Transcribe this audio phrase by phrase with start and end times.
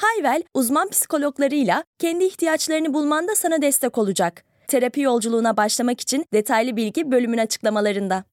[0.00, 4.44] Hayvel, uzman psikologlarıyla kendi ihtiyaçlarını bulmanda sana destek olacak.
[4.68, 8.24] Terapi yolculuğuna başlamak için detaylı bilgi bölümün açıklamalarında.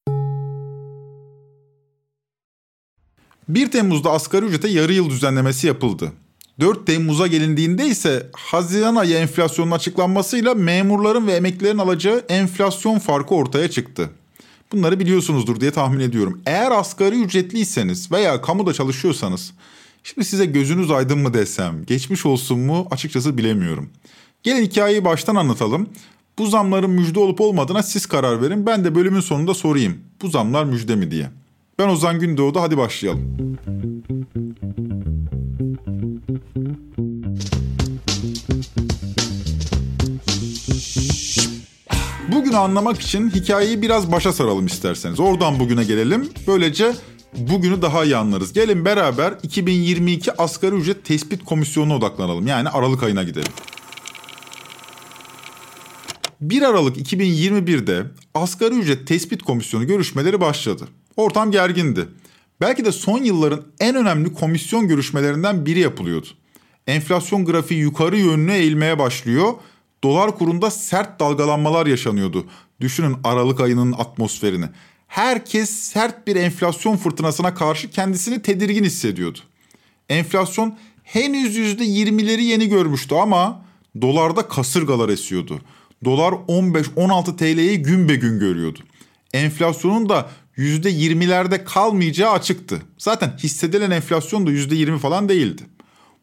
[3.50, 6.12] 1 Temmuz'da asgari ücrete yarı yıl düzenlemesi yapıldı.
[6.60, 13.70] 4 Temmuz'a gelindiğinde ise Haziran ayı enflasyonun açıklanmasıyla memurların ve emeklilerin alacağı enflasyon farkı ortaya
[13.70, 14.10] çıktı.
[14.72, 16.42] Bunları biliyorsunuzdur diye tahmin ediyorum.
[16.46, 19.54] Eğer asgari ücretliyseniz veya kamuda çalışıyorsanız
[20.08, 23.90] şimdi size gözünüz aydın mı desem, geçmiş olsun mu açıkçası bilemiyorum.
[24.44, 25.90] Gelin hikayeyi baştan anlatalım.
[26.38, 28.66] Bu zamların müjde olup olmadığına siz karar verin.
[28.66, 29.98] Ben de bölümün sonunda sorayım.
[30.22, 31.30] Bu zamlar müjde mi diye.
[31.80, 33.58] Ben Ozan Gündoğdu hadi başlayalım.
[42.32, 45.20] Bugünü anlamak için hikayeyi biraz başa saralım isterseniz.
[45.20, 46.30] Oradan bugüne gelelim.
[46.48, 46.94] Böylece
[47.38, 48.54] bugünü daha iyi anlarız.
[48.54, 52.48] Gelin beraber 2022 Asgari Ücret Tespit Komisyonu'na odaklanalım.
[52.48, 53.52] Yani Aralık ayına gidelim.
[56.42, 60.88] 1 Aralık 2021'de Asgari Ücret Tespit Komisyonu görüşmeleri başladı.
[61.18, 62.08] Ortam gergindi.
[62.62, 66.28] Belki de son yılların en önemli komisyon görüşmelerinden biri yapılıyordu.
[66.88, 69.54] Enflasyon grafiği yukarı yönlü eğilmeye başlıyor.
[70.04, 72.46] Dolar kurunda sert dalgalanmalar yaşanıyordu.
[72.82, 74.66] Düşünün Aralık ayının atmosferini.
[75.08, 79.40] Herkes sert bir enflasyon fırtınasına karşı kendisini tedirgin hissediyordu.
[80.10, 83.66] Enflasyon henüz %20'leri yeni görmüştü ama
[84.02, 85.62] dolarda kasırgalar esiyordu.
[86.06, 88.80] Dolar 15-16 TL'yi gün be gün görüyordu.
[89.34, 92.82] Enflasyonun da %20'lerde kalmayacağı açıktı.
[92.98, 95.64] Zaten hissedilen enflasyon da %20 falan değildi.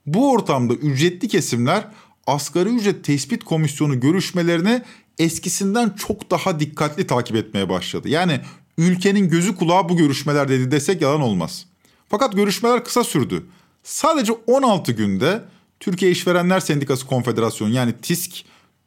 [0.07, 1.89] Bu ortamda ücretli kesimler
[2.27, 4.83] asgari ücret tespit komisyonu görüşmelerini
[5.19, 8.09] eskisinden çok daha dikkatli takip etmeye başladı.
[8.09, 8.41] Yani
[8.79, 11.67] ülkenin gözü kulağı bu görüşmeler dedi desek yalan olmaz.
[12.09, 13.47] Fakat görüşmeler kısa sürdü.
[13.83, 15.45] Sadece 16 günde
[15.81, 18.33] Türkiye İşverenler Sendikası Konfederasyonu yani TİSK,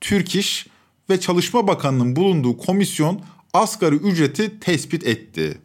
[0.02, 0.68] Türk İş
[1.10, 3.22] ve Çalışma Bakanı'nın bulunduğu komisyon
[3.54, 5.58] asgari ücreti tespit etti.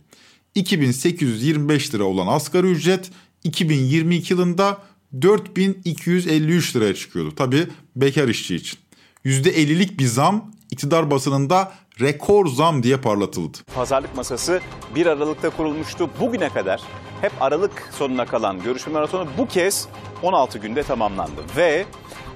[0.55, 3.11] 2825 lira olan asgari ücret
[3.45, 4.83] 2022 yılında
[5.23, 7.35] 4253 liraya çıkıyordu.
[7.35, 7.67] Tabi
[7.97, 8.79] bekar işçi için.
[9.25, 13.59] %50'lik bir zam iktidar basınında rekor zam diye parlatıldı.
[13.75, 14.61] Pazarlık masası
[14.95, 16.11] 1 Aralık'ta kurulmuştu.
[16.21, 16.83] Bugüne kadar
[17.21, 19.89] hep Aralık sonuna kalan görüşmeler sonra bu kez
[20.23, 21.41] 16 günde tamamlandı.
[21.57, 21.85] Ve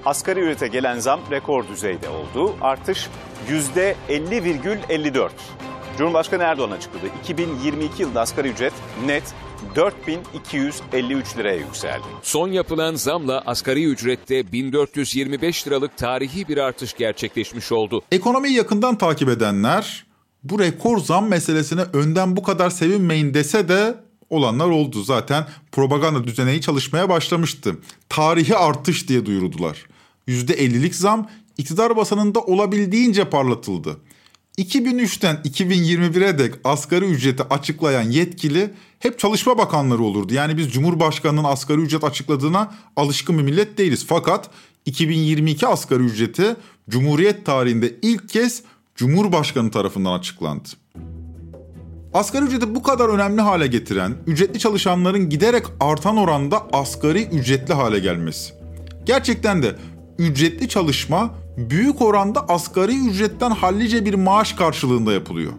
[0.05, 2.55] asgari ücrete gelen zam rekor düzeyde oldu.
[2.61, 3.07] Artış
[3.49, 5.29] %50,54.
[5.97, 7.05] Cumhurbaşkanı Erdoğan açıkladı.
[7.23, 8.73] 2022 yılında asgari ücret
[9.05, 9.23] net
[9.75, 12.03] 4253 liraya yükseldi.
[12.21, 18.01] Son yapılan zamla asgari ücrette 1425 liralık tarihi bir artış gerçekleşmiş oldu.
[18.11, 20.05] Ekonomiyi yakından takip edenler
[20.43, 23.95] bu rekor zam meselesine önden bu kadar sevinmeyin dese de
[24.29, 25.03] olanlar oldu.
[25.03, 27.75] Zaten propaganda düzeneği çalışmaya başlamıştı.
[28.09, 29.85] Tarihi artış diye duyurdular.
[30.27, 33.97] %50'lik zam iktidar basınında olabildiğince parlatıldı.
[34.57, 40.33] 2003'ten 2021'e dek asgari ücreti açıklayan yetkili hep çalışma bakanları olurdu.
[40.33, 44.05] Yani biz Cumhurbaşkanı'nın asgari ücret açıkladığına alışkın bir millet değiliz.
[44.07, 44.49] Fakat
[44.85, 46.55] 2022 asgari ücreti
[46.89, 48.63] Cumhuriyet tarihinde ilk kez
[48.95, 50.69] Cumhurbaşkanı tarafından açıklandı.
[52.13, 57.99] Asgari ücreti bu kadar önemli hale getiren, ücretli çalışanların giderek artan oranda asgari ücretli hale
[57.99, 58.53] gelmesi.
[59.05, 59.75] Gerçekten de
[60.17, 65.53] ücretli çalışma büyük oranda asgari ücretten hallice bir maaş karşılığında yapılıyor.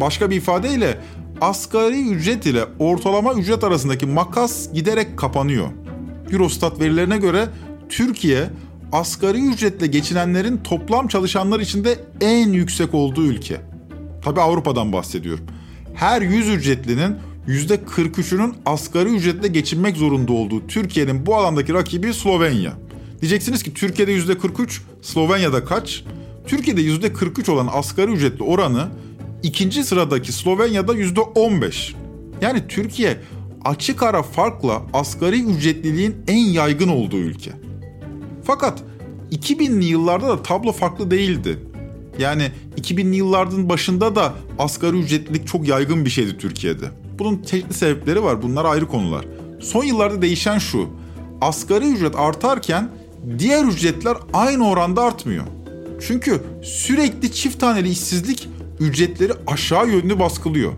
[0.00, 1.00] Başka bir ifadeyle
[1.40, 5.68] asgari ücret ile ortalama ücret arasındaki makas giderek kapanıyor.
[6.32, 7.48] Eurostat verilerine göre
[7.88, 8.50] Türkiye
[8.92, 13.60] asgari ücretle geçinenlerin toplam çalışanlar içinde en yüksek olduğu ülke.
[14.22, 15.44] Tabi Avrupa'dan bahsediyorum.
[15.94, 17.16] Her 100 ücretlinin
[17.48, 22.72] %43'ünün asgari ücretle geçinmek zorunda olduğu Türkiye'nin bu alandaki rakibi Slovenya.
[23.20, 26.04] Diyeceksiniz ki Türkiye'de %43, Slovenya'da kaç?
[26.46, 28.88] Türkiye'de %43 olan asgari ücretli oranı
[29.42, 31.94] ikinci sıradaki Slovenya'da %15.
[32.40, 33.16] Yani Türkiye
[33.64, 37.50] açık ara farkla asgari ücretliliğin en yaygın olduğu ülke.
[38.44, 38.82] Fakat
[39.32, 41.58] 2000'li yıllarda da tablo farklı değildi.
[42.18, 46.84] Yani 2000'li yılların başında da asgari ücretlilik çok yaygın bir şeydi Türkiye'de.
[47.18, 48.42] Bunun çeşitli sebepleri var.
[48.42, 49.24] Bunlar ayrı konular.
[49.60, 50.88] Son yıllarda değişen şu.
[51.40, 52.90] Asgari ücret artarken
[53.38, 55.44] diğer ücretler aynı oranda artmıyor.
[56.00, 58.48] Çünkü sürekli çift taneli işsizlik
[58.80, 60.72] ücretleri aşağı yönlü baskılıyor.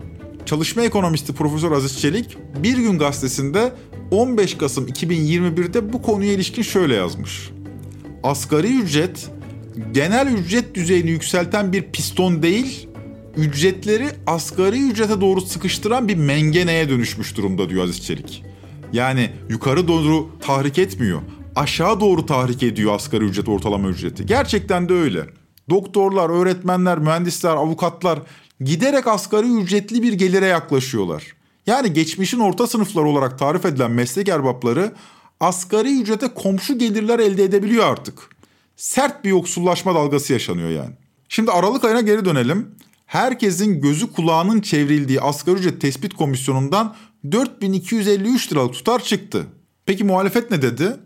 [0.45, 3.73] Çalışma ekonomisti Profesör Aziz Çelik Bir Gün gazetesinde
[4.11, 7.49] 15 Kasım 2021'de bu konuya ilişkin şöyle yazmış.
[8.23, 9.29] Asgari ücret
[9.91, 12.87] genel ücret düzeyini yükselten bir piston değil,
[13.37, 18.43] ücretleri asgari ücrete doğru sıkıştıran bir mengeneye dönüşmüş durumda diyor Aziz Çelik.
[18.93, 21.21] Yani yukarı doğru tahrik etmiyor.
[21.55, 24.25] Aşağı doğru tahrik ediyor asgari ücret ortalama ücreti.
[24.25, 25.25] Gerçekten de öyle.
[25.69, 28.19] Doktorlar, öğretmenler, mühendisler, avukatlar
[28.61, 31.23] giderek asgari ücretli bir gelire yaklaşıyorlar.
[31.67, 34.91] Yani geçmişin orta sınıflar olarak tarif edilen meslek erbapları
[35.39, 38.29] asgari ücrete komşu gelirler elde edebiliyor artık.
[38.75, 40.93] Sert bir yoksullaşma dalgası yaşanıyor yani.
[41.29, 42.75] Şimdi Aralık ayına geri dönelim.
[43.05, 46.95] Herkesin gözü kulağının çevrildiği asgari ücret tespit komisyonundan
[47.31, 49.45] 4253 liralık tutar çıktı.
[49.85, 50.97] Peki muhalefet ne dedi?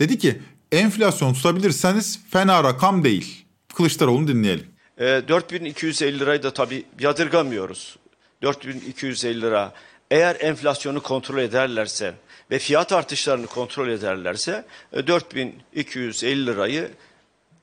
[0.00, 0.42] Dedi ki
[0.72, 3.44] enflasyon tutabilirseniz fena rakam değil.
[3.74, 4.66] Kılıçdaroğlu'nu dinleyelim.
[4.98, 7.96] E, 4250 lirayı da tabii yadırgamıyoruz.
[8.42, 9.72] 4250 lira.
[10.10, 12.14] Eğer enflasyonu kontrol ederlerse
[12.50, 16.90] ve fiyat artışlarını kontrol ederlerse e, 4250 lirayı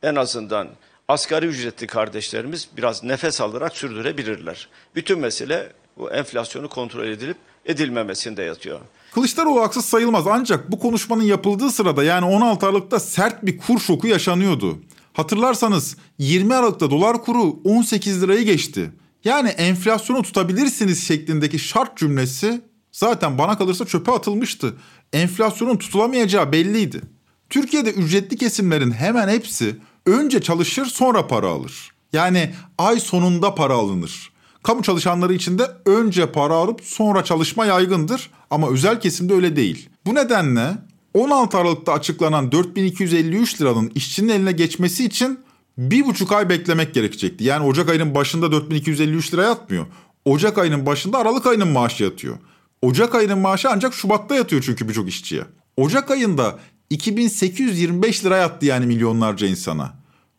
[0.04, 0.68] en azından
[1.08, 4.68] asgari ücretli kardeşlerimiz biraz nefes alarak sürdürebilirler.
[4.96, 7.38] Bütün mesele bu enflasyonu kontrol edilip
[7.68, 8.80] edilmemesinde yatıyor.
[9.14, 14.08] Kılıçdaroğlu haksız sayılmaz ancak bu konuşmanın yapıldığı sırada yani 16 Aralık'ta sert bir kur şoku
[14.08, 14.80] yaşanıyordu.
[15.14, 18.92] Hatırlarsanız 20 Aralık'ta dolar kuru 18 lirayı geçti.
[19.24, 22.62] Yani enflasyonu tutabilirsiniz şeklindeki şart cümlesi
[22.92, 24.74] zaten bana kalırsa çöpe atılmıştı.
[25.14, 27.02] Enflasyonun tutulamayacağı belliydi.
[27.50, 29.76] Türkiye'de ücretli kesimlerin hemen hepsi
[30.06, 31.92] önce çalışır sonra para alır.
[32.14, 34.32] Yani ay sonunda para alınır.
[34.68, 39.90] Kamu çalışanları için de önce para alıp sonra çalışma yaygındır ama özel kesimde öyle değil.
[40.06, 40.78] Bu nedenle
[41.14, 45.40] 16 Aralık'ta açıklanan 4253 liranın işçinin eline geçmesi için
[45.78, 47.44] bir buçuk ay beklemek gerekecekti.
[47.44, 49.86] Yani Ocak ayının başında 4253 lira yatmıyor.
[50.26, 52.38] Ocak ayının başında Aralık ayının maaşı yatıyor.
[52.82, 55.44] Ocak ayının maaşı ancak Şubat'ta yatıyor çünkü birçok işçiye.
[55.78, 56.60] Ocak ayında
[56.90, 59.94] 2825 lira yattı yani milyonlarca insana.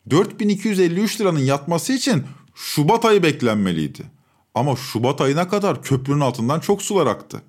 [0.09, 2.23] 4253 liranın yatması için
[2.55, 4.18] Şubat ayı beklenmeliydi.
[4.59, 7.41] Ama Şubat ayına kadar köprünün altından çok sular aktı.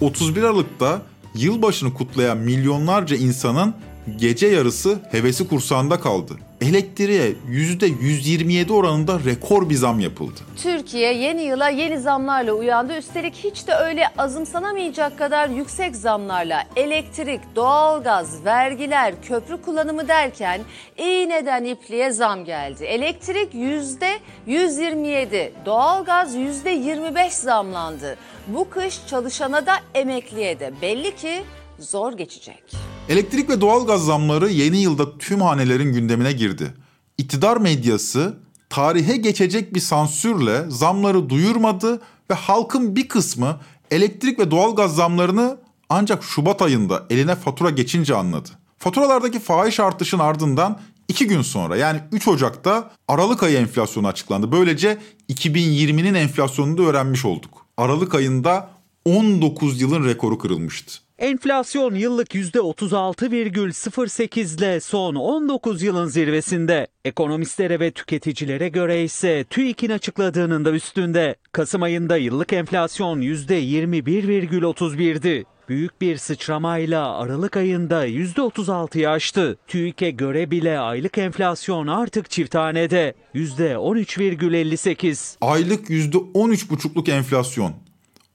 [0.00, 1.02] 31 Aralık'ta
[1.34, 3.74] yılbaşını kutlayan milyonlarca insanın
[4.16, 6.32] gece yarısı hevesi kursağında kaldı.
[6.60, 10.40] Elektriğe %127 oranında rekor bir zam yapıldı.
[10.62, 12.98] Türkiye yeni yıla yeni zamlarla uyandı.
[12.98, 20.60] Üstelik hiç de öyle azımsanamayacak kadar yüksek zamlarla elektrik, doğalgaz, vergiler, köprü kullanımı derken
[20.98, 22.84] iğneden ipliğe zam geldi.
[22.84, 28.16] Elektrik %127, doğalgaz %25 zamlandı.
[28.46, 31.42] Bu kış çalışana da emekliye de belli ki
[31.78, 32.83] zor geçecek.
[33.08, 36.74] Elektrik ve doğalgaz zamları yeni yılda tüm hanelerin gündemine girdi.
[37.18, 38.38] İktidar medyası
[38.70, 43.60] tarihe geçecek bir sansürle zamları duyurmadı ve halkın bir kısmı
[43.90, 45.56] elektrik ve doğalgaz zamlarını
[45.88, 48.48] ancak Şubat ayında eline fatura geçince anladı.
[48.78, 54.52] Faturalardaki fahiş artışın ardından 2 gün sonra yani 3 Ocak'ta Aralık ayı enflasyonu açıklandı.
[54.52, 54.98] Böylece
[55.28, 57.66] 2020'nin enflasyonunu da öğrenmiş olduk.
[57.76, 58.70] Aralık ayında
[59.04, 61.03] 19 yılın rekoru kırılmıştı.
[61.18, 66.86] Enflasyon yıllık %36,08 ile son 19 yılın zirvesinde.
[67.04, 71.34] Ekonomistlere ve tüketicilere göre ise TÜİK'in açıkladığının da üstünde.
[71.52, 75.44] Kasım ayında yıllık enflasyon %21,31'di.
[75.68, 79.56] Büyük bir sıçramayla Aralık ayında %36'yı aştı.
[79.66, 85.36] TÜİK'e göre bile aylık enflasyon artık çifthanede %13,58.
[85.40, 87.83] Aylık %13,5'luk enflasyon.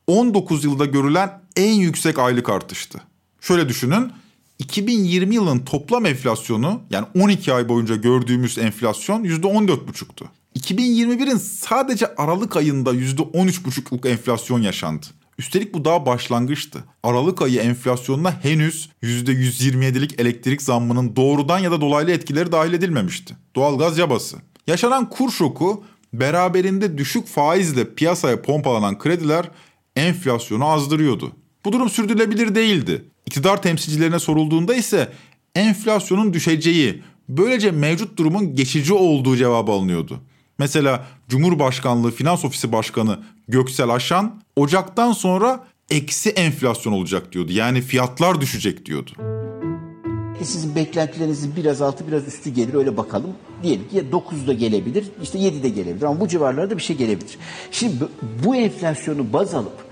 [0.09, 3.01] 19 yılda görülen en yüksek aylık artıştı.
[3.41, 4.11] Şöyle düşünün
[4.59, 10.25] 2020 yılının toplam enflasyonu yani 12 ay boyunca gördüğümüz enflasyon %14,5'tu.
[10.59, 15.05] 2021'in sadece Aralık ayında %13,5'luk enflasyon yaşandı.
[15.37, 16.83] Üstelik bu daha başlangıçtı.
[17.03, 23.35] Aralık ayı enflasyonuna henüz %127'lik elektrik zammının doğrudan ya da dolaylı etkileri dahil edilmemişti.
[23.55, 24.37] Doğalgaz yabası.
[24.67, 29.49] Yaşanan kur şoku beraberinde düşük faizle piyasaya pompalanan krediler
[29.99, 31.31] enflasyonu azdırıyordu.
[31.65, 33.05] Bu durum sürdürülebilir değildi.
[33.25, 35.11] İktidar temsilcilerine sorulduğunda ise
[35.55, 40.19] enflasyonun düşeceği, böylece mevcut durumun geçici olduğu cevabı alınıyordu.
[40.59, 47.51] Mesela Cumhurbaşkanlığı Finans Ofisi Başkanı Göksel Aşan Ocak'tan sonra eksi enflasyon olacak diyordu.
[47.51, 49.11] Yani fiyatlar düşecek diyordu.
[50.41, 53.29] E sizin beklentilerinizin biraz altı biraz üstü gelir öyle bakalım.
[53.63, 57.37] Diyelim ki 9'da gelebilir işte 7'de gelebilir ama bu civarlarda bir şey gelebilir.
[57.71, 57.95] Şimdi
[58.45, 59.88] bu enflasyonu baz alıp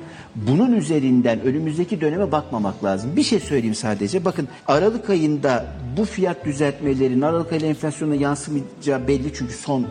[0.48, 3.16] bunun üzerinden önümüzdeki döneme bakmamak lazım.
[3.16, 4.26] Bir şey söyleyeyim sadece.
[4.26, 5.66] Bakın Aralık ayında
[5.98, 9.88] bu fiyat düzeltmelerin Aralık ayında enflasyona yansımayacağı belli çünkü son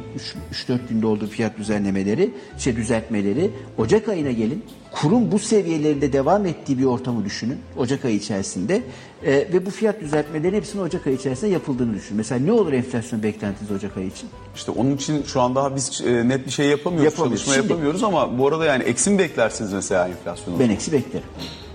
[0.52, 3.50] 3-4 günde olduğu fiyat düzenlemeleri, şey düzeltmeleri.
[3.78, 4.64] Ocak ayına gelin.
[5.00, 7.58] Kurum bu seviyelerinde devam ettiği bir ortamı düşünün.
[7.76, 8.82] Ocak ayı içerisinde.
[9.24, 12.16] Ee, ve bu fiyat düzeltmeleri hepsinin Ocak ayı içerisinde yapıldığını düşünün.
[12.16, 14.28] Mesela ne olur enflasyon beklentiniz Ocak ayı için?
[14.56, 17.44] İşte onun için şu an daha biz e, net bir şey yapamıyoruz, Yapamıyoruz.
[17.44, 20.58] çalışma Şimdi- yapamıyoruz ama bu arada yani eksi mi beklersiniz mesela enflasyonu?
[20.58, 21.26] Ben eksi beklerim.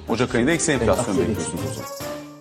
[0.10, 1.63] Ocak ayında eksi enflasyon Evet, bekliyorsunuz.
[1.72, 1.90] o zaman.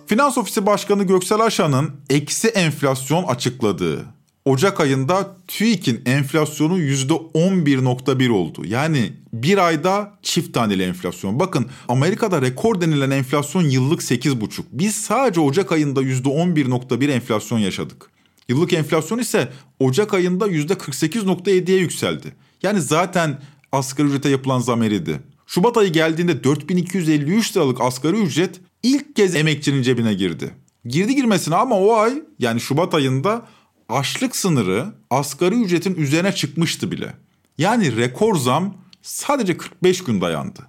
[0.07, 4.05] Finans Ofisi Başkanı Göksel Aşan'ın eksi enflasyon açıkladığı
[4.45, 8.65] Ocak ayında TÜİK'in enflasyonu %11.1 oldu.
[8.65, 11.39] Yani bir ayda çift taneli enflasyon.
[11.39, 14.61] Bakın Amerika'da rekor denilen enflasyon yıllık 8.5.
[14.71, 18.11] Biz sadece Ocak ayında %11.1 enflasyon yaşadık.
[18.49, 22.33] Yıllık enflasyon ise Ocak ayında %48.7'ye yükseldi.
[22.63, 25.19] Yani zaten asgari ücrete yapılan zam eridi.
[25.47, 30.51] Şubat ayı geldiğinde 4253 liralık asgari ücret ilk kez emekçinin cebine girdi.
[30.85, 33.47] Girdi girmesine ama o ay yani Şubat ayında
[33.91, 37.13] açlık sınırı asgari ücretin üzerine çıkmıştı bile.
[37.57, 40.67] Yani rekor zam sadece 45 gün dayandı.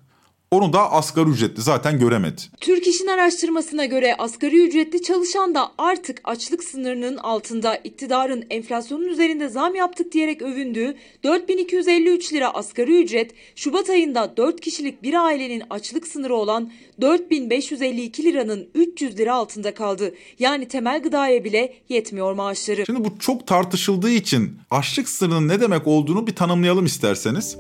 [0.53, 2.43] Onu da asgari ücretli zaten göremedi.
[2.61, 9.49] Türk İş'in araştırmasına göre asgari ücretli çalışan da artık açlık sınırının altında iktidarın enflasyonun üzerinde
[9.49, 10.95] zam yaptık diyerek övündüğü
[11.25, 18.69] 4253 lira asgari ücret Şubat ayında 4 kişilik bir ailenin açlık sınırı olan 4552 liranın
[18.75, 20.15] 300 lira altında kaldı.
[20.39, 22.87] Yani temel gıdaya bile yetmiyor maaşları.
[22.87, 27.57] Şimdi bu çok tartışıldığı için açlık sınırının ne demek olduğunu bir tanımlayalım isterseniz.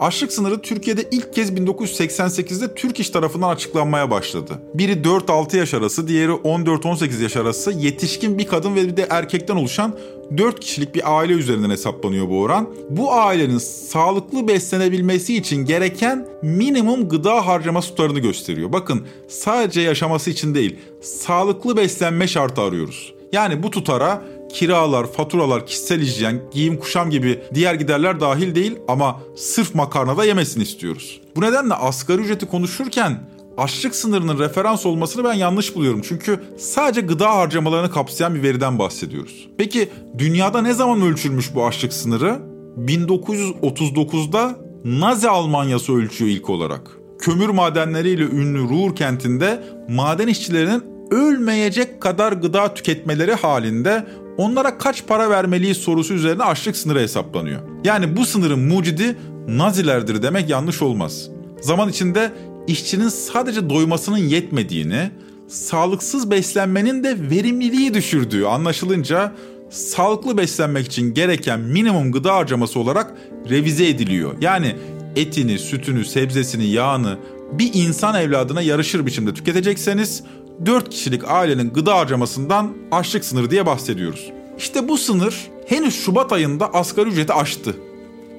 [0.00, 4.58] Açlık sınırı Türkiye'de ilk kez 1988'de Türk İş tarafından açıklanmaya başladı.
[4.74, 9.56] Biri 4-6 yaş arası, diğeri 14-18 yaş arası yetişkin bir kadın ve bir de erkekten
[9.56, 9.96] oluşan
[10.36, 12.68] 4 kişilik bir aile üzerinden hesaplanıyor bu oran.
[12.90, 18.72] Bu ailenin sağlıklı beslenebilmesi için gereken minimum gıda harcama tutarını gösteriyor.
[18.72, 23.19] Bakın sadece yaşaması için değil, sağlıklı beslenme şartı arıyoruz.
[23.32, 24.22] Yani bu tutara
[24.52, 30.24] kiralar, faturalar, kişisel hijyen, giyim kuşam gibi diğer giderler dahil değil ama sırf makarna da
[30.24, 31.20] yemesini istiyoruz.
[31.36, 33.20] Bu nedenle asgari ücreti konuşurken
[33.56, 36.00] açlık sınırının referans olmasını ben yanlış buluyorum.
[36.04, 39.48] Çünkü sadece gıda harcamalarını kapsayan bir veriden bahsediyoruz.
[39.58, 42.38] Peki dünyada ne zaman ölçülmüş bu açlık sınırı?
[42.78, 46.90] 1939'da Nazi Almanyası ölçüyor ilk olarak.
[47.18, 55.30] Kömür madenleriyle ünlü Ruhr kentinde maden işçilerinin ölmeyecek kadar gıda tüketmeleri halinde onlara kaç para
[55.30, 57.60] vermeliyiz sorusu üzerine açlık sınırı hesaplanıyor.
[57.84, 59.16] Yani bu sınırın mucidi
[59.48, 61.28] Nazilerdir demek yanlış olmaz.
[61.60, 62.32] Zaman içinde
[62.66, 65.10] işçinin sadece doymasının yetmediğini,
[65.48, 69.32] sağlıksız beslenmenin de verimliliği düşürdüğü anlaşılınca
[69.70, 73.14] sağlıklı beslenmek için gereken minimum gıda harcaması olarak
[73.50, 74.34] revize ediliyor.
[74.40, 74.76] Yani
[75.16, 77.18] etini, sütünü, sebzesini, yağını
[77.52, 80.22] bir insan evladına yarışır biçimde tüketecekseniz
[80.66, 84.32] 4 kişilik ailenin gıda harcamasından açlık sınırı diye bahsediyoruz.
[84.58, 87.76] İşte bu sınır henüz Şubat ayında asgari ücreti aştı.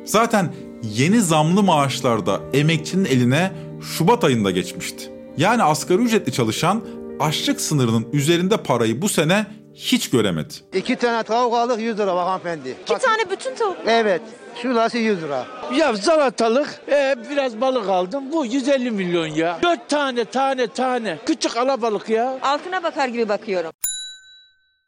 [0.06, 3.52] Zaten yeni zamlı maaşlarda emekçinin eline
[3.82, 5.12] Şubat ayında geçmişti.
[5.38, 6.82] Yani asgari ücretli çalışan
[7.20, 10.54] açlık sınırının üzerinde parayı bu sene hiç göremedi.
[10.74, 12.76] İki tane tavuk aldık 100 lira bak hanımefendi.
[12.84, 13.78] İki tane bütün tavuk.
[13.88, 14.22] Evet.
[14.62, 15.48] Şurası 100 lira.
[15.76, 18.32] Ya salatalık, e, biraz balık aldım.
[18.32, 19.60] Bu 150 milyon ya.
[19.64, 21.18] Dört tane, tane, tane.
[21.26, 22.40] Küçük alabalık ya.
[22.42, 23.72] Altına bakar gibi bakıyorum.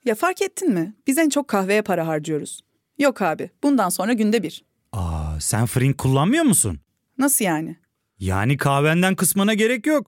[0.05, 0.93] Ya fark ettin mi?
[1.07, 2.61] Biz en çok kahveye para harcıyoruz.
[2.99, 4.63] Yok abi, bundan sonra günde bir.
[4.93, 6.79] Aa, sen Frink kullanmıyor musun?
[7.17, 7.77] Nasıl yani?
[8.19, 10.07] Yani kahvenden kısmına gerek yok.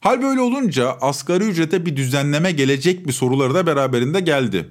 [0.00, 4.70] Hal böyle olunca asgari ücrete bir düzenleme gelecek bir soruları da beraberinde geldi.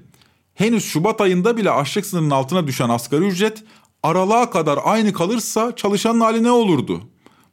[0.53, 3.63] Henüz Şubat ayında bile açlık sınırının altına düşen asgari ücret
[4.03, 7.01] aralığa kadar aynı kalırsa çalışanın hali ne olurdu?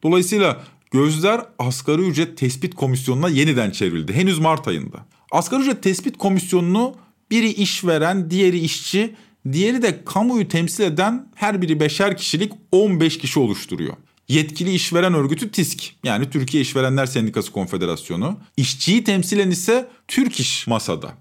[0.02, 4.12] Dolayısıyla gözler asgari ücret tespit komisyonuna yeniden çevrildi.
[4.12, 5.06] Henüz Mart ayında.
[5.32, 6.94] Asgari ücret tespit komisyonunu
[7.30, 9.14] biri işveren, diğeri işçi
[9.52, 13.94] Diğeri de kamuyu temsil eden her biri beşer kişilik 15 kişi oluşturuyor.
[14.28, 18.38] Yetkili işveren örgütü TİSK yani Türkiye İşverenler Sendikası Konfederasyonu.
[18.56, 21.14] İşçiyi temsilen ise Türk İş masada.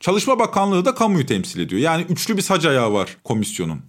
[0.00, 1.80] Çalışma Bakanlığı da kamuyu temsil ediyor.
[1.80, 3.80] Yani üçlü bir sac ayağı var komisyonun.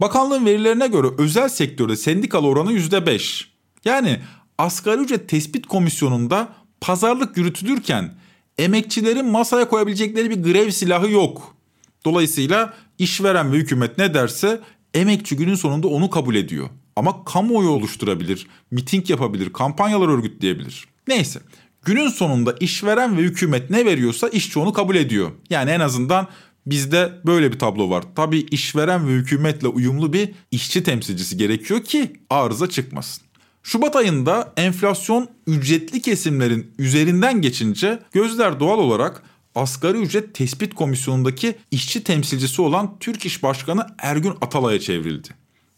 [0.00, 3.44] Bakanlığın verilerine göre özel sektörde sendikalı oranı %5.
[3.84, 4.20] Yani
[4.58, 6.48] asgari ücret tespit komisyonunda
[6.80, 8.14] pazarlık yürütülürken
[8.58, 11.54] emekçilerin masaya koyabilecekleri bir grev silahı yok.
[12.04, 14.60] Dolayısıyla işveren ve hükümet ne derse
[14.94, 16.70] emekçi günün sonunda onu kabul ediyor.
[16.96, 20.88] Ama kamuoyu oluşturabilir, miting yapabilir, kampanyalar örgütleyebilir.
[21.08, 21.40] Neyse
[21.84, 25.30] günün sonunda işveren ve hükümet ne veriyorsa işçi onu kabul ediyor.
[25.50, 26.28] Yani en azından
[26.66, 28.04] bizde böyle bir tablo var.
[28.16, 33.22] Tabii işveren ve hükümetle uyumlu bir işçi temsilcisi gerekiyor ki arıza çıkmasın.
[33.62, 39.22] Şubat ayında enflasyon ücretli kesimlerin üzerinden geçince gözler doğal olarak
[39.54, 45.28] asgari ücret tespit komisyonundaki işçi temsilcisi olan Türk İş Başkanı Ergün Atalay'a çevrildi.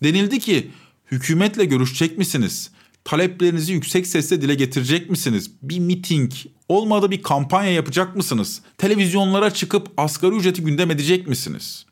[0.02, 0.70] Denildi ki
[1.11, 2.71] hükümetle görüşecek misiniz?
[3.05, 5.50] Taleplerinizi yüksek sesle dile getirecek misiniz?
[5.62, 6.33] Bir miting,
[6.69, 8.62] olmadı bir kampanya yapacak mısınız?
[8.79, 11.87] Televizyonlara çıkıp asgari ücreti gündem edecek misiniz?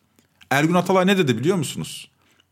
[0.50, 2.10] Ergün Atalay ne dedi biliyor musunuz?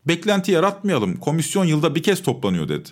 [0.09, 2.88] Beklenti yaratmayalım, komisyon yılda bir kez toplanıyor dedi.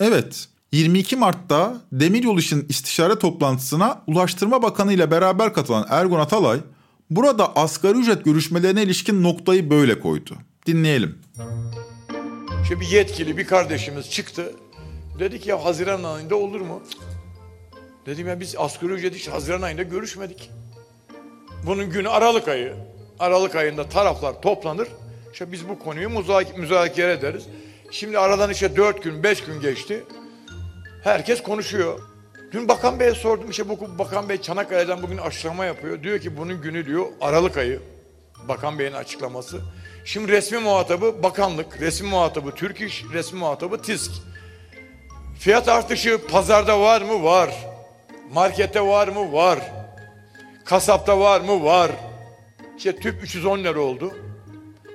[0.00, 6.60] Evet, 22 Mart'ta Demiryolu İş'in istişare toplantısına Ulaştırma Bakanı ile beraber katılan Ergun Atalay,
[7.10, 10.36] burada asgari ücret görüşmelerine ilişkin noktayı böyle koydu.
[10.66, 11.18] Dinleyelim.
[12.68, 14.54] Şimdi bir yetkili bir kardeşimiz çıktı.
[15.18, 16.82] Dedi ki ya Haziran ayında olur mu?
[18.06, 20.50] Dedim ya biz asgari ücret hiç Haziran ayında görüşmedik.
[21.66, 22.74] Bunun günü Aralık ayı.
[23.18, 24.88] Aralık ayında taraflar toplanır.
[25.32, 26.10] İşte biz bu konuyu
[26.56, 27.46] müzakere ederiz.
[27.90, 30.04] Şimdi aradan işte dört gün, beş gün geçti.
[31.02, 32.00] Herkes konuşuyor.
[32.52, 36.02] Dün Bakan Bey'e sordum işte bu Bakan Bey Çanakkale'den bugün açıklama yapıyor.
[36.02, 37.80] Diyor ki bunun günü diyor Aralık ayı.
[38.48, 39.60] Bakan Bey'in açıklaması.
[40.04, 44.12] Şimdi resmi muhatabı bakanlık, resmi muhatabı Türk İş, resmi muhatabı TİSK.
[45.38, 47.24] Fiyat artışı pazarda var mı?
[47.24, 47.50] Var.
[48.32, 49.32] Markette var mı?
[49.32, 49.58] Var.
[50.64, 51.64] Kasapta var mı?
[51.64, 51.90] Var.
[52.76, 54.14] İşte tüp 310 lira oldu.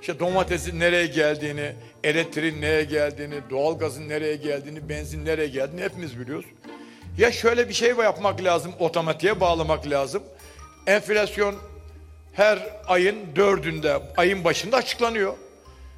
[0.02, 6.50] İşte domatesin nereye geldiğini, elektriğin nereye geldiğini, doğalgazın nereye geldiğini, benzin nereye geldiğini hepimiz biliyoruz.
[7.17, 10.24] Ya şöyle bir şey yapmak lazım, otomatiğe bağlamak lazım.
[10.88, 11.56] Enflasyon
[12.34, 15.34] her ayın dördünde, ayın başında açıklanıyor.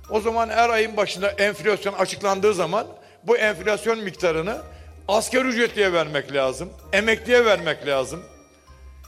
[0.09, 2.87] O zaman her ayın başında enflasyon açıklandığı zaman
[3.23, 4.57] bu enflasyon miktarını
[5.07, 8.23] asgari ücretliye vermek lazım, emekliye vermek lazım.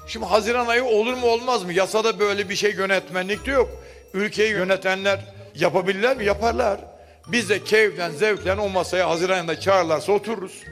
[0.07, 1.73] Şimdi Haziran ayı olur mu olmaz mı?
[1.73, 3.69] Yasada böyle bir şey yönetmenlikte yok.
[4.13, 5.19] Ülkeyi yönetenler
[5.55, 6.25] yapabilirler mi?
[6.25, 6.79] Yaparlar.
[7.27, 10.63] Biz de keyiflen, zevklen o masaya Haziran ayında çağırırlarsa otururuz.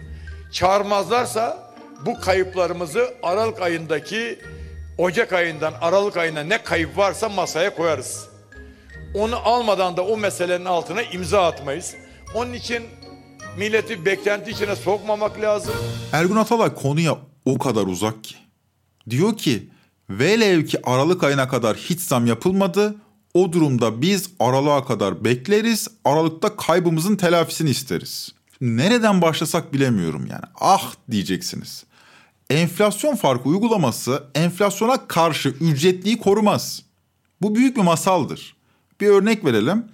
[0.54, 1.74] Çağırmazlarsa
[2.06, 4.40] bu kayıplarımızı Aralık ayındaki
[5.02, 8.28] Ocak ayından Aralık ayına ne kayıp varsa masaya koyarız.
[9.14, 11.96] Onu almadan da o meselenin altına imza atmayız.
[12.36, 12.84] Onun için
[13.58, 15.74] milleti beklenti içine sokmamak lazım.
[16.12, 18.36] Ergun Atalay konuya o kadar uzak ki.
[19.10, 19.70] Diyor ki
[20.10, 22.96] velev ki Aralık ayına kadar hiç zam yapılmadı.
[23.34, 25.88] O durumda biz aralığa kadar bekleriz.
[26.06, 28.30] Aralıkta kaybımızın telafisini isteriz.
[28.62, 30.46] Nereden başlasak bilemiyorum yani.
[30.60, 31.84] Ah diyeceksiniz.
[32.52, 36.84] Enflasyon farkı uygulaması enflasyona karşı ücretliyi korumaz.
[37.42, 38.56] Bu büyük bir masaldır.
[39.02, 39.86] Bir örnek verelim.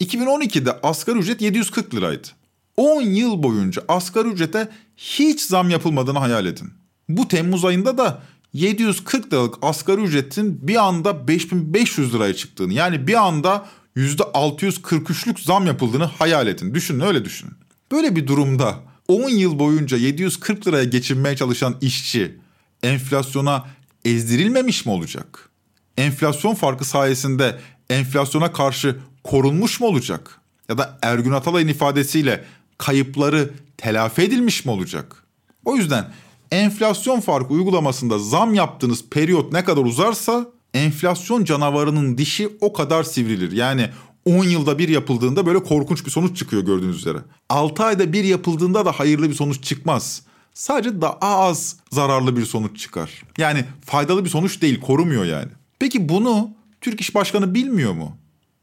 [0.00, 2.28] 2012'de asgari ücret 740 liraydı.
[2.76, 6.70] 10 yıl boyunca asgari ücrete hiç zam yapılmadığını hayal edin.
[7.08, 13.26] Bu Temmuz ayında da 740 liralık asgari ücretin bir anda 5500 liraya çıktığını yani bir
[13.26, 16.74] anda %643'lük zam yapıldığını hayal edin.
[16.74, 17.54] Düşünün öyle düşünün.
[17.92, 22.38] Böyle bir durumda 10 yıl boyunca 740 liraya geçinmeye çalışan işçi
[22.82, 23.66] enflasyona
[24.04, 25.50] ezdirilmemiş mi olacak?
[25.96, 27.58] Enflasyon farkı sayesinde
[27.90, 30.40] enflasyona karşı korunmuş mu olacak?
[30.68, 32.44] Ya da Ergün Atalay'ın ifadesiyle
[32.78, 35.24] kayıpları telafi edilmiş mi olacak?
[35.64, 36.12] O yüzden
[36.50, 43.52] enflasyon farkı uygulamasında zam yaptığınız periyot ne kadar uzarsa enflasyon canavarının dişi o kadar sivrilir.
[43.52, 43.90] Yani
[44.24, 47.18] 10 yılda bir yapıldığında böyle korkunç bir sonuç çıkıyor gördüğünüz üzere.
[47.48, 50.22] 6 ayda bir yapıldığında da hayırlı bir sonuç çıkmaz.
[50.54, 53.22] Sadece daha az zararlı bir sonuç çıkar.
[53.38, 55.48] Yani faydalı bir sonuç değil, korumuyor yani.
[55.78, 58.16] Peki bunu Türk İş Başkanı bilmiyor mu?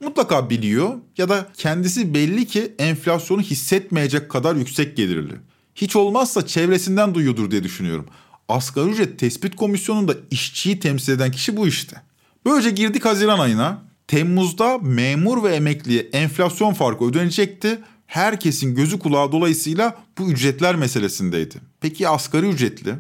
[0.04, 5.34] Mutlaka biliyor ya da kendisi belli ki enflasyonu hissetmeyecek kadar yüksek gelirli.
[5.76, 8.06] Hiç olmazsa çevresinden duyuyordur diye düşünüyorum.
[8.50, 12.02] Asgari ücret tespit komisyonunda işçiyi temsil eden kişi bu işte.
[12.46, 13.87] Böylece girdik Haziran ayına.
[14.08, 17.80] Temmuz'da memur ve emekliye enflasyon farkı ödenecekti.
[18.08, 21.56] Herkesin gözü kulağı dolayısıyla bu ücretler meselesindeydi.
[21.82, 22.96] Peki asgari ücretli?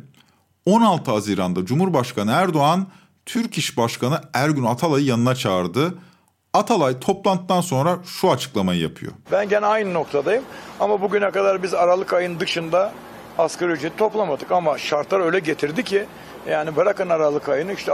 [0.65, 2.87] 16 Haziran'da Cumhurbaşkanı Erdoğan
[3.25, 5.93] Türk İş Başkanı Ergun Atalay'ı yanına çağırdı.
[6.53, 9.11] Atalay toplantıdan sonra şu açıklamayı yapıyor.
[9.31, 10.43] Ben gene aynı noktadayım
[10.79, 12.93] ama bugüne kadar biz Aralık ayın dışında
[13.37, 16.05] asgari ücret toplamadık ama şartlar öyle getirdi ki
[16.49, 17.91] yani bırakın Aralık ayını işte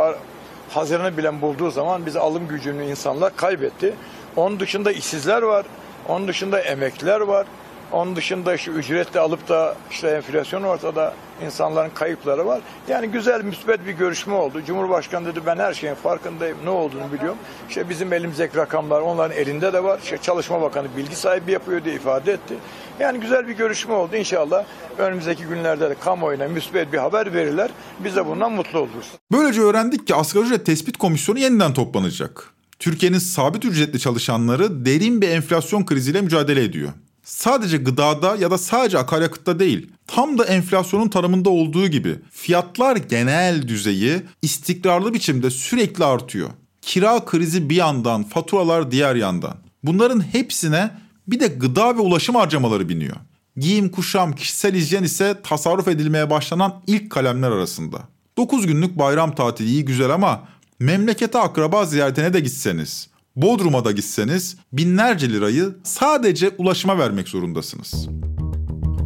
[0.70, 3.94] Haziran'ı bilen bulduğu zaman bize alım gücünü insanlar kaybetti.
[4.36, 5.66] Onun dışında işsizler var,
[6.08, 7.46] onun dışında emekliler var,
[7.94, 11.14] onun dışında işte ücretle alıp da işte enflasyon ortada
[11.46, 12.62] insanların kayıpları var.
[12.88, 14.62] Yani güzel müsbet bir görüşme oldu.
[14.68, 16.58] Cumhurbaşkanı dedi ben her şeyin farkındayım.
[16.64, 17.38] Ne olduğunu biliyorum.
[17.70, 20.00] İşte bizim elimizdeki rakamlar onların elinde de var.
[20.04, 22.54] İşte Çalışma Bakanı bilgi sahibi yapıyor diye ifade etti.
[23.00, 24.16] Yani güzel bir görüşme oldu.
[24.16, 24.66] İnşallah
[24.98, 27.70] önümüzdeki günlerde de kamuoyuna müsbet bir haber verirler.
[28.00, 29.12] Biz de bundan mutlu oluruz.
[29.32, 32.50] Böylece öğrendik ki asgari ücret tespit komisyonu yeniden toplanacak.
[32.80, 36.90] Türkiye'nin sabit ücretli çalışanları derin bir enflasyon kriziyle mücadele ediyor.
[37.24, 43.68] Sadece gıdada ya da sadece akaryakıtta değil, tam da enflasyonun tanımında olduğu gibi fiyatlar genel
[43.68, 46.50] düzeyi istikrarlı biçimde sürekli artıyor.
[46.82, 49.58] Kira krizi bir yandan, faturalar diğer yandan.
[49.84, 50.92] Bunların hepsine
[51.28, 53.16] bir de gıda ve ulaşım harcamaları biniyor.
[53.58, 57.98] Giyim, kuşam, kişisel hijyen ise tasarruf edilmeye başlanan ilk kalemler arasında.
[58.38, 60.44] 9 günlük bayram tatili iyi güzel ama
[60.80, 68.08] memlekete akraba ziyaretine de gitseniz, Bodrum'a da gitseniz binlerce lirayı sadece ulaşıma vermek zorundasınız.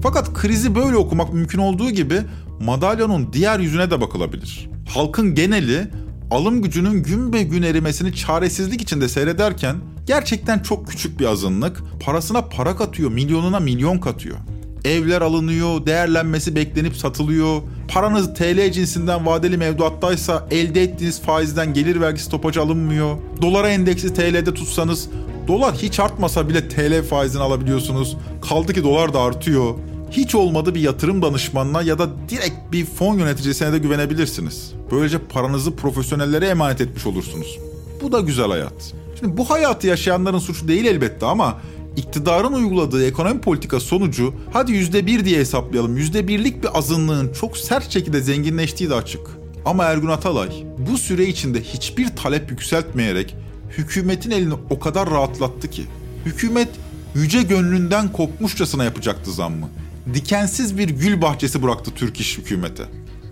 [0.03, 2.21] Fakat krizi böyle okumak mümkün olduğu gibi
[2.61, 4.69] madalyonun diğer yüzüne de bakılabilir.
[4.89, 5.87] Halkın geneli
[6.31, 12.41] alım gücünün gün be gün erimesini çaresizlik içinde seyrederken gerçekten çok küçük bir azınlık parasına
[12.41, 14.37] para katıyor, milyonuna milyon katıyor.
[14.85, 17.61] Evler alınıyor, değerlenmesi beklenip satılıyor.
[17.87, 23.17] Paranız TL cinsinden vadeli mevduattaysa elde ettiğiniz faizden gelir vergisi topacı alınmıyor.
[23.41, 25.09] Dolara endeksi TL'de tutsanız
[25.47, 28.17] dolar hiç artmasa bile TL faizini alabiliyorsunuz.
[28.49, 29.75] Kaldı ki dolar da artıyor.
[30.11, 34.73] Hiç olmadı bir yatırım danışmanına ya da direkt bir fon yöneticisine de güvenebilirsiniz.
[34.91, 37.59] Böylece paranızı profesyonellere emanet etmiş olursunuz.
[38.01, 38.93] Bu da güzel hayat.
[39.19, 41.57] Şimdi bu hayatı yaşayanların suçu değil elbette ama
[41.97, 45.97] iktidarın uyguladığı ekonomi politika sonucu hadi yüzde bir diye hesaplayalım.
[45.97, 49.21] Yüzde birlik bir azınlığın çok sert şekilde zenginleştiği de açık.
[49.65, 53.35] Ama Ergun Atalay bu süre içinde hiçbir talep yükseltmeyerek
[53.77, 55.85] hükümetin elini o kadar rahatlattı ki.
[56.25, 56.69] Hükümet
[57.15, 59.69] yüce gönlünden kopmuşçasına yapacaktı zammı.
[60.13, 62.83] Dikensiz bir gül bahçesi bıraktı Türk İş hükümete.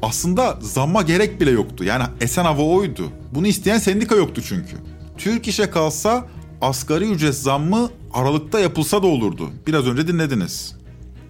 [0.01, 1.83] Aslında zamma gerek bile yoktu.
[1.83, 3.11] Yani esen hava oydu.
[3.31, 4.75] Bunu isteyen sendika yoktu çünkü.
[5.17, 6.25] Türk İş'e kalsa
[6.61, 9.49] asgari ücret zammı Aralık'ta yapılsa da olurdu.
[9.67, 10.75] Biraz önce dinlediniz.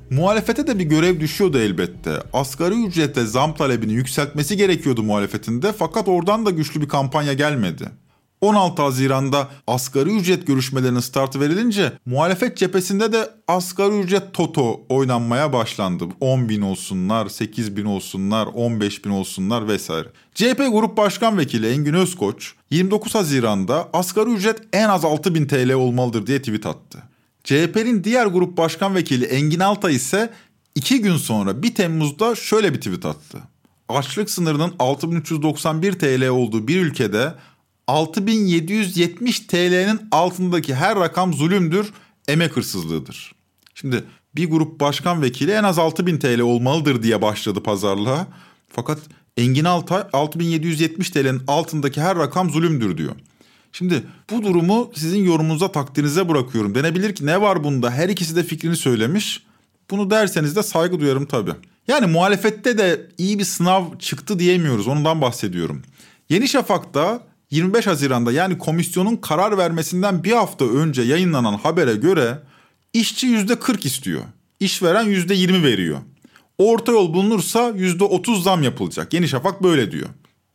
[0.09, 2.23] Muhalefete de bir görev düşüyordu elbette.
[2.33, 7.89] Asgari ücrete zam talebini yükseltmesi gerekiyordu muhalefetinde fakat oradan da güçlü bir kampanya gelmedi.
[8.45, 16.03] 16 Haziran'da asgari ücret görüşmelerinin startı verilince muhalefet cephesinde de asgari ücret toto oynanmaya başlandı.
[16.19, 20.07] 10 bin olsunlar, 8 bin olsunlar, 15 bin olsunlar vesaire.
[20.35, 25.73] CHP Grup Başkan Vekili Engin Özkoç 29 Haziran'da asgari ücret en az 6 bin TL
[25.73, 27.03] olmalıdır diye tweet attı.
[27.45, 30.29] CHP'nin diğer grup başkan vekili Engin Altay ise
[30.75, 33.37] 2 gün sonra 1 Temmuz'da şöyle bir tweet attı.
[33.89, 37.33] Açlık sınırının 6391 TL olduğu bir ülkede
[37.87, 41.93] 6770 TL'nin altındaki her rakam zulümdür,
[42.27, 43.35] emek hırsızlığıdır.
[43.75, 44.03] Şimdi
[44.35, 48.27] bir grup başkan vekili en az 6000 TL olmalıdır diye başladı pazarlığa.
[48.69, 48.99] Fakat
[49.37, 53.15] Engin Altay 6770 TL'nin altındaki her rakam zulümdür diyor.
[53.71, 56.75] Şimdi bu durumu sizin yorumunuza takdirinize bırakıyorum.
[56.75, 57.91] Denebilir ki ne var bunda?
[57.91, 59.43] Her ikisi de fikrini söylemiş.
[59.91, 61.53] Bunu derseniz de saygı duyarım tabii.
[61.87, 64.87] Yani muhalefette de iyi bir sınav çıktı diyemiyoruz.
[64.87, 65.81] Ondan bahsediyorum.
[66.29, 72.39] Yeni Şafak'ta 25 Haziran'da yani komisyonun karar vermesinden bir hafta önce yayınlanan habere göre
[72.93, 74.21] işçi %40 istiyor.
[74.59, 75.97] İşveren %20 veriyor.
[76.57, 79.13] Orta yol bulunursa %30 zam yapılacak.
[79.13, 80.09] Yeni Şafak böyle diyor.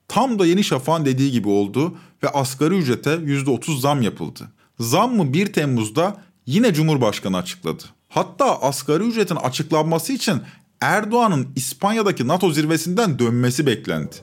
[0.08, 4.48] Tam da Yeni Şafak'ın dediği gibi oldu ve asgari ücrete %30 zam yapıldı.
[4.80, 7.82] Zam mı 1 Temmuz'da yine Cumhurbaşkanı açıkladı.
[8.08, 10.42] Hatta asgari ücretin açıklanması için
[10.80, 14.16] Erdoğan'ın İspanya'daki NATO zirvesinden dönmesi beklendi.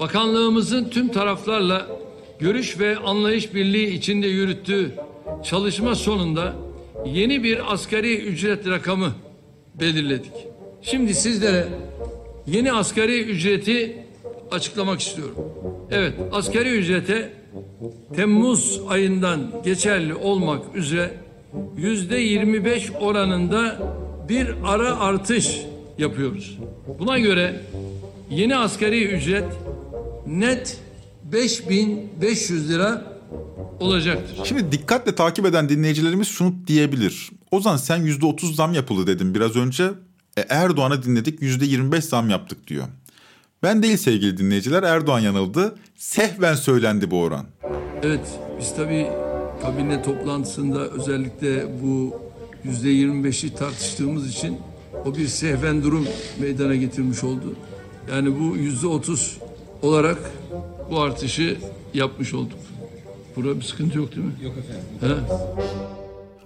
[0.00, 1.86] Bakanlığımızın tüm taraflarla
[2.38, 4.90] görüş ve anlayış birliği içinde yürüttüğü
[5.44, 6.54] çalışma sonunda
[7.06, 9.12] yeni bir asgari ücret rakamı
[9.80, 10.32] belirledik.
[10.82, 11.68] Şimdi sizlere
[12.46, 13.96] yeni asgari ücreti
[14.50, 15.36] açıklamak istiyorum.
[15.90, 17.32] Evet, asgari ücrete
[18.16, 21.10] Temmuz ayından geçerli olmak üzere
[21.76, 23.78] yüzde 25 oranında
[24.28, 25.60] bir ara artış
[25.98, 26.58] yapıyoruz.
[26.98, 27.60] Buna göre
[28.30, 29.44] yeni asgari ücret
[30.26, 30.80] net
[31.32, 33.16] 5500 lira
[33.80, 34.38] olacaktır.
[34.44, 37.30] Şimdi dikkatle takip eden dinleyicilerimiz şunu diyebilir.
[37.50, 39.90] Ozan sen %30 zam yapıldı dedim biraz önce.
[40.36, 42.84] E, Erdoğan'ı dinledik %25 zam yaptık diyor.
[43.62, 45.74] Ben değil sevgili dinleyiciler Erdoğan yanıldı.
[45.96, 47.46] Sehven söylendi bu oran.
[48.02, 49.06] Evet Biz tabii
[49.62, 52.20] kabine toplantısında özellikle bu
[52.64, 54.58] yüzde 25'i tartıştığımız için
[55.04, 56.06] o bir sehven durum
[56.40, 57.54] meydana getirmiş oldu.
[58.12, 59.38] Yani bu yüzde 30
[59.82, 60.30] olarak
[60.90, 61.58] bu artışı
[61.94, 62.58] yapmış olduk.
[63.36, 64.32] Burada bir sıkıntı yok değil mi?
[64.42, 64.84] Yok efendim.
[65.00, 65.34] He?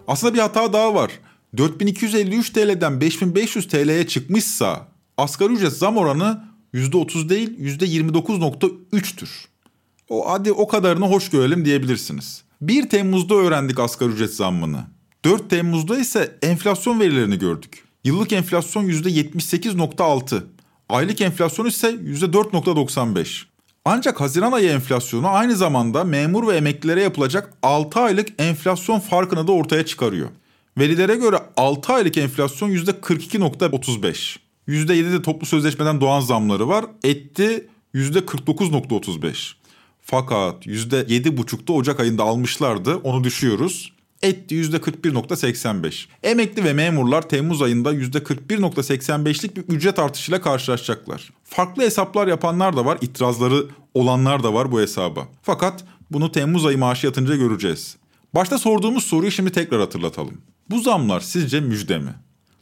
[0.09, 1.11] Aslında bir hata daha var.
[1.57, 9.29] 4253 TL'den 5500 TL'ye çıkmışsa asgari ücret zam oranı %30 değil %29.3'tür.
[10.09, 12.43] O hadi o kadarını hoş görelim diyebilirsiniz.
[12.61, 14.85] 1 Temmuz'da öğrendik asgari ücret zammını.
[15.25, 17.85] 4 Temmuz'da ise enflasyon verilerini gördük.
[18.05, 20.43] Yıllık enflasyon %78.6.
[20.91, 23.45] Aylık enflasyon ise %4.95.
[23.85, 29.53] Ancak Haziran ayı enflasyonu aynı zamanda memur ve emeklilere yapılacak 6 aylık enflasyon farkını da
[29.53, 30.29] ortaya çıkarıyor.
[30.79, 34.37] Verilere göre 6 aylık enflasyon %42.35.
[34.69, 36.85] %7'de toplu sözleşmeden doğan zamları var.
[37.05, 39.53] Etti %49.35.
[40.03, 42.97] Fakat %7,5'da Ocak ayında almışlardı.
[42.97, 43.93] Onu düşüyoruz.
[44.23, 46.07] Etti %41.85.
[46.23, 51.33] Emekli ve memurlar Temmuz ayında %41.85'lik bir ücret artışıyla karşılaşacaklar.
[51.45, 55.29] Farklı hesaplar yapanlar da var, itirazları olanlar da var bu hesaba.
[55.43, 57.97] Fakat bunu Temmuz ayı maaşı yatınca göreceğiz.
[58.35, 60.41] Başta sorduğumuz soruyu şimdi tekrar hatırlatalım.
[60.71, 62.15] Bu zamlar sizce müjde mi?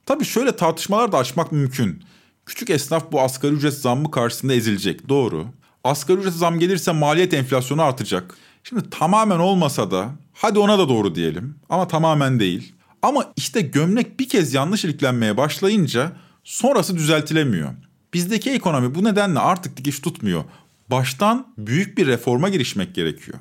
[0.06, 2.02] Tabii şöyle tartışmalar da açmak mümkün.
[2.46, 5.08] Küçük esnaf bu asgari ücret zammı karşısında ezilecek.
[5.08, 5.46] Doğru.
[5.84, 8.36] Asgari ücret zam gelirse maliyet enflasyonu artacak.
[8.64, 12.72] Şimdi tamamen olmasa da hadi ona da doğru diyelim ama tamamen değil.
[13.02, 16.12] Ama işte gömlek bir kez yanlış iliklenmeye başlayınca
[16.44, 17.74] sonrası düzeltilemiyor.
[18.14, 20.44] Bizdeki ekonomi bu nedenle artık dikiş tutmuyor.
[20.90, 23.38] Baştan büyük bir reforma girişmek gerekiyor.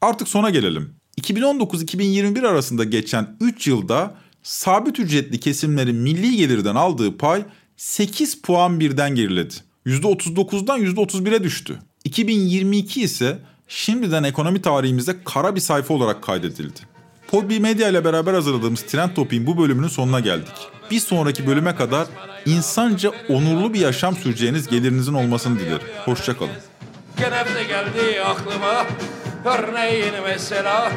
[0.00, 0.94] Artık sona gelelim.
[1.20, 7.44] 2019-2021 arasında geçen 3 yılda sabit ücretli kesimlerin milli gelirden aldığı pay
[7.76, 9.54] 8 puan birden geriledi.
[9.86, 11.78] %39'dan %31'e düştü.
[12.04, 16.80] 2022 ise şimdiden ekonomi tarihimizde kara bir sayfa olarak kaydedildi.
[17.28, 20.54] Podbi Medya ile beraber hazırladığımız Trend Topik'in bu bölümünün sonuna geldik.
[20.90, 22.06] Bir sonraki bölüme kadar
[22.46, 25.86] insanca onurlu bir yaşam süreceğiniz gelirinizin olmasını dilerim.
[26.04, 26.52] Hoşçakalın.
[27.18, 28.86] Gene de geldi aklıma
[29.44, 30.92] Örneğin mesela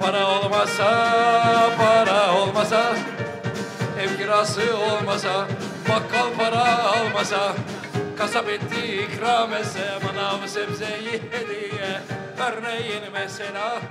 [0.00, 1.10] Para olmasa
[1.78, 2.96] Para olmasa
[4.00, 5.48] Ev kirası olmasa
[5.88, 7.56] Bakkal para almasa
[8.18, 12.00] Kasap etti ikram etse Manav sebzeyi hediye
[12.38, 13.82] Örneğin mesela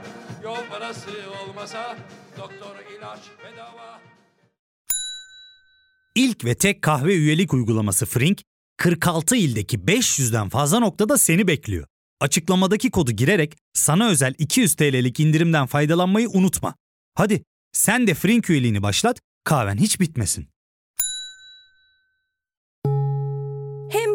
[0.44, 1.10] Yol parası
[1.44, 1.98] olmasa
[2.38, 4.02] Doktor ilaç bedava
[6.16, 8.42] İlk ve tek kahve üyelik uygulaması Frink,
[8.78, 11.88] 46 ildeki 500'den fazla noktada seni bekliyor.
[12.22, 16.76] Açıklamadaki kodu girerek sana özel 200 TL'lik indirimden faydalanmayı unutma.
[17.16, 20.48] Hadi sen de Frink üyeliğini başlat, kahven hiç bitmesin.
[23.90, 24.15] Hem